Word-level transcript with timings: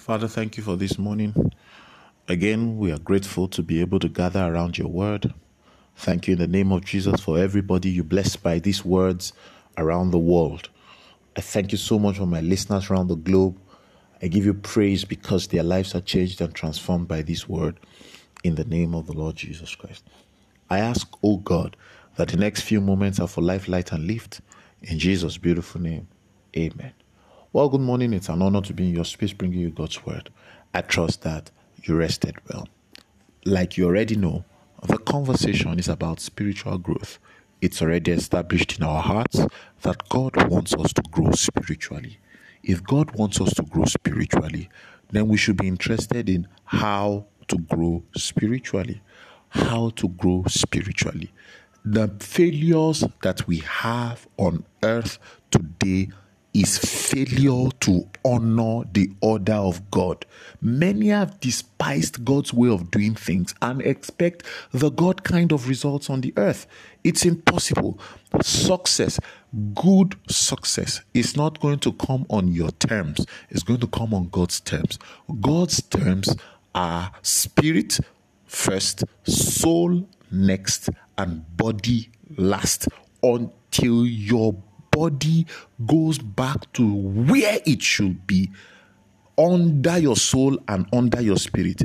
Father, 0.00 0.28
thank 0.28 0.56
you 0.56 0.62
for 0.62 0.76
this 0.76 0.98
morning. 0.98 1.52
Again, 2.26 2.78
we 2.78 2.90
are 2.90 2.98
grateful 2.98 3.48
to 3.48 3.62
be 3.62 3.82
able 3.82 3.98
to 3.98 4.08
gather 4.08 4.42
around 4.42 4.78
your 4.78 4.88
word. 4.88 5.34
Thank 5.94 6.26
you 6.26 6.32
in 6.32 6.38
the 6.38 6.46
name 6.46 6.72
of 6.72 6.86
Jesus 6.86 7.20
for 7.20 7.38
everybody 7.38 7.90
you 7.90 8.02
bless 8.02 8.34
by 8.34 8.60
these 8.60 8.82
words 8.82 9.34
around 9.76 10.10
the 10.10 10.18
world. 10.18 10.70
I 11.36 11.42
thank 11.42 11.70
you 11.70 11.76
so 11.76 11.98
much 11.98 12.16
for 12.16 12.26
my 12.26 12.40
listeners 12.40 12.88
around 12.88 13.08
the 13.08 13.14
globe. 13.14 13.60
I 14.22 14.28
give 14.28 14.46
you 14.46 14.54
praise 14.54 15.04
because 15.04 15.48
their 15.48 15.62
lives 15.62 15.94
are 15.94 16.00
changed 16.00 16.40
and 16.40 16.54
transformed 16.54 17.06
by 17.06 17.20
this 17.20 17.46
word 17.46 17.78
in 18.42 18.54
the 18.54 18.64
name 18.64 18.94
of 18.94 19.06
the 19.06 19.12
Lord 19.12 19.36
Jesus 19.36 19.74
Christ. 19.74 20.02
I 20.70 20.78
ask, 20.78 21.06
O 21.16 21.34
oh 21.34 21.36
God, 21.36 21.76
that 22.16 22.28
the 22.28 22.38
next 22.38 22.62
few 22.62 22.80
moments 22.80 23.20
are 23.20 23.28
for 23.28 23.42
life, 23.42 23.68
light, 23.68 23.92
and 23.92 24.06
lift. 24.06 24.40
In 24.80 24.98
Jesus' 24.98 25.36
beautiful 25.36 25.82
name, 25.82 26.08
amen. 26.56 26.94
Well, 27.52 27.68
good 27.68 27.80
morning. 27.80 28.12
It's 28.12 28.28
an 28.28 28.42
honor 28.42 28.60
to 28.60 28.72
be 28.72 28.90
in 28.90 28.94
your 28.94 29.04
space 29.04 29.32
bringing 29.32 29.58
you 29.58 29.70
God's 29.70 30.06
word. 30.06 30.30
I 30.72 30.82
trust 30.82 31.22
that 31.22 31.50
you 31.82 31.96
rested 31.96 32.36
well. 32.48 32.68
Like 33.44 33.76
you 33.76 33.86
already 33.86 34.14
know, 34.14 34.44
the 34.86 34.98
conversation 34.98 35.76
is 35.76 35.88
about 35.88 36.20
spiritual 36.20 36.78
growth. 36.78 37.18
It's 37.60 37.82
already 37.82 38.12
established 38.12 38.78
in 38.78 38.84
our 38.84 39.02
hearts 39.02 39.44
that 39.82 40.08
God 40.08 40.48
wants 40.48 40.74
us 40.74 40.92
to 40.92 41.02
grow 41.10 41.32
spiritually. 41.32 42.18
If 42.62 42.84
God 42.84 43.16
wants 43.16 43.40
us 43.40 43.52
to 43.54 43.62
grow 43.64 43.84
spiritually, 43.86 44.68
then 45.10 45.26
we 45.26 45.36
should 45.36 45.56
be 45.56 45.66
interested 45.66 46.28
in 46.28 46.46
how 46.66 47.26
to 47.48 47.58
grow 47.58 48.04
spiritually. 48.16 49.02
How 49.48 49.90
to 49.96 50.06
grow 50.06 50.44
spiritually. 50.46 51.32
The 51.84 52.14
failures 52.20 53.02
that 53.22 53.48
we 53.48 53.56
have 53.56 54.28
on 54.36 54.66
earth 54.84 55.18
today 55.50 56.10
is 56.52 56.78
failure 56.78 57.68
to 57.80 58.08
honor 58.24 58.84
the 58.92 59.10
order 59.20 59.54
of 59.54 59.90
God. 59.90 60.26
Many 60.60 61.08
have 61.08 61.38
despised 61.40 62.24
God's 62.24 62.52
way 62.52 62.68
of 62.68 62.90
doing 62.90 63.14
things 63.14 63.54
and 63.62 63.80
expect 63.82 64.44
the 64.72 64.90
God 64.90 65.22
kind 65.22 65.52
of 65.52 65.68
results 65.68 66.10
on 66.10 66.20
the 66.20 66.32
earth. 66.36 66.66
It's 67.04 67.24
impossible. 67.24 68.00
Success, 68.42 69.20
good 69.74 70.16
success, 70.28 71.02
is 71.14 71.36
not 71.36 71.60
going 71.60 71.78
to 71.80 71.92
come 71.92 72.26
on 72.28 72.48
your 72.48 72.70
terms, 72.72 73.24
it's 73.48 73.62
going 73.62 73.80
to 73.80 73.86
come 73.86 74.12
on 74.12 74.28
God's 74.28 74.60
terms. 74.60 74.98
God's 75.40 75.82
terms 75.82 76.34
are 76.74 77.12
spirit 77.22 78.00
first, 78.46 79.04
soul 79.24 80.08
next, 80.30 80.90
and 81.16 81.56
body 81.56 82.10
last 82.36 82.88
until 83.22 84.06
your 84.06 84.54
body 84.90 85.46
goes 85.86 86.18
back 86.18 86.72
to 86.74 86.94
where 86.94 87.60
it 87.66 87.82
should 87.82 88.26
be 88.26 88.50
under 89.38 89.98
your 89.98 90.16
soul 90.16 90.58
and 90.68 90.86
under 90.92 91.20
your 91.20 91.36
spirit, 91.36 91.82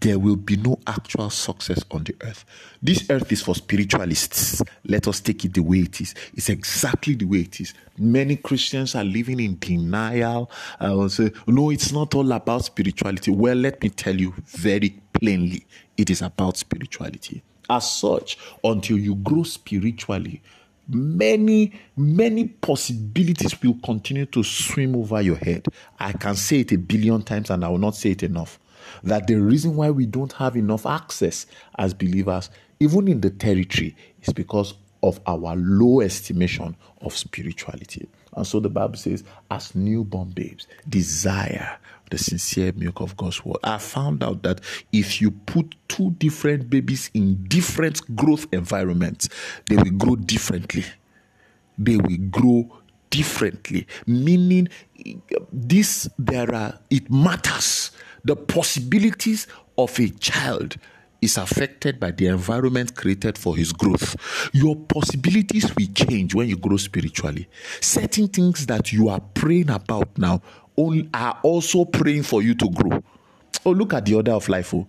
there 0.00 0.18
will 0.18 0.36
be 0.36 0.56
no 0.56 0.78
actual 0.86 1.28
success 1.28 1.84
on 1.90 2.04
the 2.04 2.14
earth. 2.22 2.44
This 2.82 3.08
earth 3.10 3.30
is 3.32 3.42
for 3.42 3.54
spiritualists. 3.54 4.62
Let 4.86 5.08
us 5.08 5.20
take 5.20 5.44
it 5.44 5.54
the 5.54 5.62
way 5.62 5.78
it 5.78 6.00
is. 6.00 6.14
It's 6.34 6.48
exactly 6.48 7.14
the 7.14 7.26
way 7.26 7.40
it 7.40 7.60
is. 7.60 7.74
Many 7.98 8.36
Christians 8.36 8.94
are 8.94 9.04
living 9.04 9.40
in 9.40 9.58
denial. 9.58 10.50
I 10.80 10.90
will 10.90 11.08
say, 11.08 11.32
no, 11.46 11.70
it's 11.70 11.92
not 11.92 12.14
all 12.14 12.32
about 12.32 12.64
spirituality. 12.64 13.30
Well, 13.30 13.56
let 13.56 13.82
me 13.82 13.90
tell 13.90 14.18
you 14.18 14.32
very 14.46 15.00
plainly 15.12 15.66
it 15.96 16.10
is 16.10 16.22
about 16.22 16.56
spirituality. 16.56 17.42
As 17.68 17.90
such, 17.90 18.38
until 18.62 18.98
you 18.98 19.14
grow 19.16 19.42
spiritually, 19.42 20.42
many, 20.88 21.72
many 21.96 22.46
possibilities 22.46 23.60
will 23.62 23.78
continue 23.84 24.26
to 24.26 24.42
swim 24.42 24.96
over 24.96 25.20
your 25.20 25.36
head. 25.36 25.66
I 25.98 26.12
can 26.12 26.34
say 26.34 26.60
it 26.60 26.72
a 26.72 26.78
billion 26.78 27.22
times 27.22 27.50
and 27.50 27.64
I 27.64 27.68
will 27.68 27.78
not 27.78 27.96
say 27.96 28.10
it 28.10 28.22
enough. 28.22 28.58
That 29.02 29.26
the 29.26 29.36
reason 29.36 29.76
why 29.76 29.90
we 29.90 30.06
don't 30.06 30.32
have 30.34 30.56
enough 30.56 30.86
access 30.86 31.46
as 31.78 31.94
believers, 31.94 32.50
even 32.80 33.08
in 33.08 33.20
the 33.20 33.30
territory, 33.30 33.96
is 34.22 34.32
because 34.32 34.74
of 35.02 35.20
our 35.26 35.56
low 35.56 36.00
estimation 36.00 36.76
of 37.00 37.16
spirituality. 37.16 38.08
And 38.34 38.46
so 38.46 38.60
the 38.60 38.68
Bible 38.68 38.96
says, 38.96 39.24
as 39.50 39.74
newborn 39.74 40.30
babes, 40.30 40.66
desire 40.88 41.78
the 42.10 42.18
sincere 42.18 42.72
milk 42.76 43.00
of 43.00 43.16
God's 43.16 43.44
word. 43.44 43.58
I 43.64 43.78
found 43.78 44.22
out 44.22 44.42
that 44.42 44.60
if 44.92 45.20
you 45.20 45.30
put 45.30 45.74
two 45.88 46.10
different 46.12 46.68
babies 46.68 47.10
in 47.14 47.44
different 47.44 48.14
growth 48.14 48.46
environments, 48.52 49.28
they 49.68 49.76
will 49.76 49.92
grow 49.92 50.16
differently. 50.16 50.84
They 51.78 51.96
will 51.96 52.18
grow 52.30 52.70
differently, 53.10 53.86
meaning 54.06 54.68
this 55.52 56.08
there 56.18 56.52
are 56.54 56.78
it 56.90 57.10
matters 57.10 57.92
the 58.24 58.34
possibilities 58.34 59.46
of 59.78 59.98
a 60.00 60.08
child 60.08 60.76
is 61.24 61.38
affected 61.38 61.98
by 61.98 62.10
the 62.10 62.26
environment 62.26 62.94
created 62.94 63.36
for 63.36 63.56
his 63.56 63.72
growth. 63.72 64.14
Your 64.52 64.76
possibilities 64.76 65.74
will 65.74 65.88
change 65.94 66.34
when 66.34 66.48
you 66.48 66.56
grow 66.56 66.76
spiritually. 66.76 67.48
Certain 67.80 68.28
things 68.28 68.66
that 68.66 68.92
you 68.92 69.08
are 69.08 69.20
praying 69.20 69.70
about 69.70 70.16
now 70.18 70.42
are 71.14 71.38
also 71.42 71.84
praying 71.84 72.22
for 72.22 72.42
you 72.42 72.54
to 72.54 72.68
grow. 72.70 73.02
Oh, 73.64 73.70
look 73.70 73.94
at 73.94 74.04
the 74.04 74.14
order 74.14 74.32
of 74.32 74.48
life. 74.48 74.74
Oh. 74.74 74.86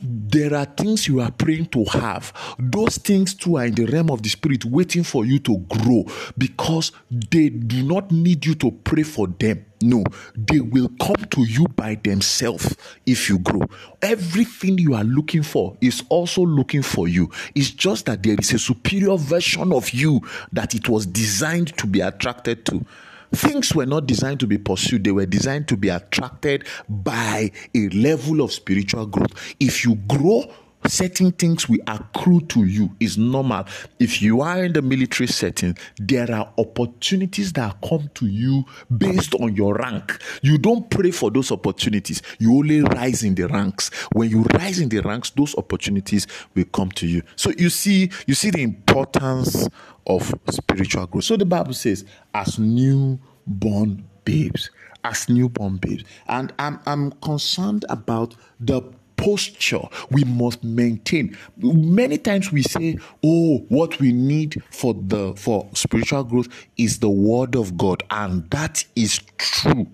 There 0.00 0.54
are 0.54 0.64
things 0.64 1.08
you 1.08 1.20
are 1.20 1.30
praying 1.30 1.66
to 1.66 1.84
have. 1.86 2.32
Those 2.58 2.98
things 2.98 3.34
too 3.34 3.56
are 3.56 3.66
in 3.66 3.74
the 3.74 3.86
realm 3.86 4.10
of 4.10 4.22
the 4.22 4.28
spirit, 4.28 4.64
waiting 4.64 5.02
for 5.02 5.24
you 5.24 5.40
to 5.40 5.58
grow 5.58 6.04
because 6.36 6.92
they 7.10 7.48
do 7.48 7.82
not 7.82 8.12
need 8.12 8.46
you 8.46 8.54
to 8.56 8.70
pray 8.70 9.02
for 9.02 9.26
them. 9.26 9.64
No, 9.80 10.04
they 10.36 10.60
will 10.60 10.90
come 11.00 11.24
to 11.30 11.42
you 11.42 11.66
by 11.68 11.96
themselves 11.96 12.76
if 13.06 13.28
you 13.28 13.38
grow. 13.38 13.62
Everything 14.02 14.78
you 14.78 14.94
are 14.94 15.04
looking 15.04 15.42
for 15.42 15.76
is 15.80 16.02
also 16.08 16.42
looking 16.42 16.82
for 16.82 17.06
you. 17.08 17.30
It's 17.54 17.70
just 17.70 18.06
that 18.06 18.22
there 18.22 18.36
is 18.38 18.52
a 18.52 18.58
superior 18.58 19.16
version 19.16 19.72
of 19.72 19.90
you 19.90 20.20
that 20.52 20.74
it 20.74 20.88
was 20.88 21.06
designed 21.06 21.76
to 21.78 21.86
be 21.86 22.00
attracted 22.00 22.64
to. 22.66 22.84
Things 23.32 23.74
were 23.74 23.86
not 23.86 24.06
designed 24.06 24.40
to 24.40 24.46
be 24.46 24.58
pursued, 24.58 25.04
they 25.04 25.12
were 25.12 25.26
designed 25.26 25.68
to 25.68 25.76
be 25.76 25.88
attracted 25.88 26.64
by 26.88 27.50
a 27.74 27.88
level 27.90 28.40
of 28.40 28.52
spiritual 28.52 29.06
growth. 29.06 29.54
If 29.60 29.84
you 29.84 29.96
grow, 29.96 30.50
certain 30.88 31.32
things 31.32 31.68
will 31.68 31.80
accrue 31.86 32.40
to 32.42 32.64
you 32.64 32.90
is 33.00 33.18
normal. 33.18 33.64
If 33.98 34.22
you 34.22 34.40
are 34.40 34.64
in 34.64 34.72
the 34.72 34.82
military 34.82 35.26
setting 35.26 35.76
there 35.98 36.30
are 36.32 36.52
opportunities 36.58 37.52
that 37.54 37.76
come 37.82 38.10
to 38.14 38.26
you 38.26 38.64
based 38.96 39.34
on 39.36 39.54
your 39.54 39.74
rank. 39.74 40.20
You 40.42 40.58
don't 40.58 40.88
pray 40.90 41.10
for 41.10 41.30
those 41.30 41.52
opportunities. 41.52 42.22
You 42.38 42.56
only 42.56 42.82
rise 42.82 43.22
in 43.22 43.34
the 43.34 43.46
ranks. 43.46 43.90
When 44.12 44.30
you 44.30 44.42
rise 44.54 44.80
in 44.80 44.88
the 44.88 45.00
ranks 45.00 45.30
those 45.30 45.56
opportunities 45.56 46.26
will 46.54 46.64
come 46.66 46.90
to 46.92 47.06
you. 47.06 47.22
So 47.36 47.52
you 47.56 47.70
see 47.70 48.10
you 48.26 48.34
see 48.34 48.50
the 48.50 48.62
importance 48.62 49.68
of 50.06 50.34
spiritual 50.50 51.06
growth. 51.06 51.24
So 51.24 51.36
the 51.36 51.44
bible 51.44 51.74
says 51.74 52.04
as 52.34 52.58
newborn 52.58 54.04
babes 54.24 54.70
as 55.04 55.28
newborn 55.28 55.76
babes. 55.76 56.04
And 56.26 56.52
i'm 56.58 56.80
i'm 56.86 57.12
concerned 57.12 57.84
about 57.88 58.34
the 58.60 58.82
posture 59.18 59.82
we 60.10 60.24
must 60.24 60.64
maintain. 60.64 61.36
Many 61.58 62.16
times 62.16 62.50
we 62.50 62.62
say 62.62 62.98
oh 63.22 63.58
what 63.68 63.98
we 64.00 64.12
need 64.12 64.62
for 64.70 64.94
the 64.94 65.34
for 65.36 65.68
spiritual 65.74 66.24
growth 66.24 66.48
is 66.76 67.00
the 67.00 67.10
word 67.10 67.54
of 67.54 67.76
god 67.76 68.02
and 68.10 68.48
that 68.50 68.84
is 68.96 69.20
true. 69.36 69.86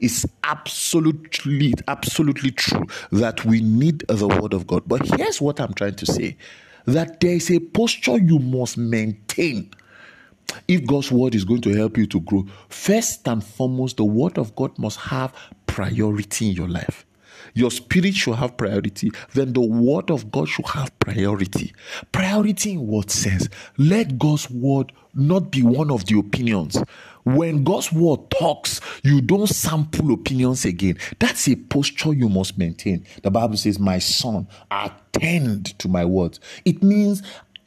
It's 0.00 0.26
absolutely 0.44 1.74
absolutely 1.88 2.50
true 2.52 2.84
that 3.10 3.44
we 3.44 3.60
need 3.60 4.04
the 4.08 4.28
word 4.28 4.52
of 4.54 4.66
god. 4.66 4.84
But 4.86 5.06
here's 5.16 5.40
what 5.40 5.60
i'm 5.60 5.74
trying 5.74 5.96
to 5.96 6.06
say 6.06 6.36
that 6.88 7.20
there 7.20 7.34
is 7.34 7.50
a 7.50 7.58
posture 7.58 8.18
you 8.18 8.38
must 8.38 8.78
maintain. 8.78 9.70
If 10.66 10.86
God's 10.86 11.12
word 11.12 11.34
is 11.34 11.44
going 11.44 11.60
to 11.62 11.74
help 11.74 11.98
you 11.98 12.06
to 12.06 12.20
grow, 12.20 12.46
first 12.70 13.28
and 13.28 13.44
foremost, 13.44 13.98
the 13.98 14.04
word 14.04 14.38
of 14.38 14.56
God 14.56 14.78
must 14.78 14.98
have 15.00 15.34
priority 15.66 16.48
in 16.48 16.54
your 16.54 16.68
life. 16.68 17.04
Your 17.54 17.70
spirit 17.70 18.14
should 18.14 18.36
have 18.36 18.56
priority. 18.56 19.10
Then 19.34 19.52
the 19.52 19.60
word 19.60 20.10
of 20.10 20.30
God 20.30 20.48
should 20.48 20.66
have 20.68 20.96
priority. 20.98 21.72
Priority 22.12 22.72
in 22.72 22.86
what 22.86 23.10
sense? 23.10 23.48
Let 23.76 24.18
God's 24.18 24.50
word 24.50 24.92
not 25.14 25.50
be 25.50 25.62
one 25.62 25.90
of 25.90 26.06
the 26.06 26.18
opinions. 26.18 26.80
When 27.24 27.64
God's 27.64 27.92
word 27.92 28.30
talks, 28.30 28.80
you 29.02 29.20
don't 29.20 29.48
sample 29.48 30.12
opinions 30.12 30.64
again. 30.64 30.96
That's 31.18 31.48
a 31.48 31.56
posture 31.56 32.14
you 32.14 32.28
must 32.28 32.56
maintain. 32.56 33.04
The 33.22 33.30
Bible 33.30 33.56
says, 33.56 33.78
My 33.78 33.98
son, 33.98 34.48
attend 34.70 35.78
to 35.78 35.88
my 35.88 36.04
words. 36.04 36.40
It 36.64 36.82
means 36.82 37.22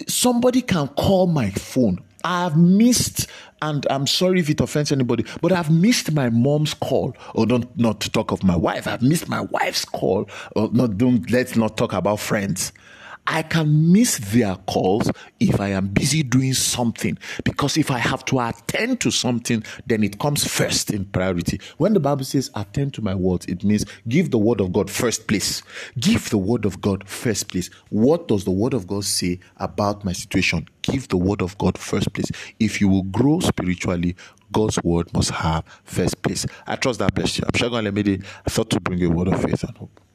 somebody 0.08 0.62
can 0.62 0.88
call 0.90 1.28
my 1.28 1.52
phone 1.52 2.00
I've 2.24 2.58
missed, 2.58 3.28
and 3.62 3.86
I'm 3.90 4.08
sorry 4.08 4.40
if 4.40 4.50
it 4.50 4.62
offends 4.62 4.92
anybody, 4.92 5.26
but 5.42 5.52
I've 5.52 5.72
missed 5.72 6.12
my 6.12 6.30
mom's 6.30 6.74
call. 6.74 7.16
Or 7.36 7.46
don't 7.46 7.78
not 7.78 8.02
talk 8.02 8.32
of 8.32 8.44
my 8.44 8.56
wife. 8.56 8.88
I've 8.88 9.02
missed 9.02 9.28
my 9.30 9.42
wife's 9.42 9.86
call. 9.86 10.30
Oh, 10.56 10.68
or 10.68 10.70
not 10.72 10.98
don't 10.98 11.30
let's 11.32 11.56
not 11.56 11.78
talk 11.78 11.94
about 11.94 12.20
friends. 12.20 12.72
I 13.34 13.44
can 13.44 13.94
miss 13.94 14.18
their 14.18 14.58
calls 14.68 15.10
if 15.40 15.62
I 15.62 15.70
am 15.70 15.88
busy 15.88 16.22
doing 16.22 16.54
something. 16.54 17.18
Because 17.46 17.78
if 17.78 17.90
I 17.90 17.98
have 17.98 18.26
to 18.26 18.42
attend 18.42 19.00
to 19.00 19.10
something, 19.10 19.64
then 19.86 20.04
it 20.04 20.20
comes 20.20 20.46
first 20.46 20.92
in 20.92 21.06
priority. 21.06 21.62
When 21.78 21.94
the 21.94 22.02
Bible 22.02 22.26
says 22.26 22.52
attend 22.56 22.94
to 22.96 23.02
my 23.02 23.16
words, 23.16 23.46
it 23.46 23.64
means 23.64 23.86
give 24.10 24.32
the 24.32 24.38
word 24.38 24.60
of 24.60 24.74
God 24.74 24.90
first 24.90 25.28
place. 25.28 25.64
Give 25.98 26.30
the 26.30 26.38
word 26.38 26.66
of 26.66 26.82
God 26.82 27.08
first 27.08 27.48
place. 27.48 27.70
What 27.88 28.28
does 28.28 28.44
the 28.44 28.52
word 28.52 28.74
of 28.74 28.86
God 28.86 29.06
say 29.06 29.40
about 29.56 30.04
my 30.04 30.12
situation? 30.12 30.68
Give 30.82 31.08
the 31.08 31.16
word 31.16 31.42
of 31.42 31.58
God 31.58 31.78
first 31.78 32.12
place. 32.12 32.30
If 32.60 32.82
you 32.82 32.90
will 32.90 33.04
grow 33.04 33.40
spiritually, 33.40 34.18
God's 34.52 34.78
word 34.84 35.14
must 35.14 35.32
have 35.32 35.64
first 35.86 36.22
place. 36.22 36.46
I 36.68 36.76
trust 36.76 37.00
that 37.00 37.16
bless 37.16 37.38
you. 37.38 37.46
I'm 37.48 37.58
sure 37.58 37.70
God 37.70 37.86
let 37.86 37.94
me. 37.94 38.20
I 38.46 38.50
thought 38.50 38.70
to 38.72 38.82
bring 38.82 39.00
you 39.00 39.10
a 39.10 39.16
word 39.16 39.30
of 39.30 39.42
faith 39.42 39.64
and 39.64 39.78
hope. 39.78 40.02